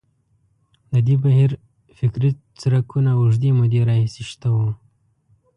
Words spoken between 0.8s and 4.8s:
د دې بهیر فکري څرکونه اوږدې مودې راهیسې شته وو.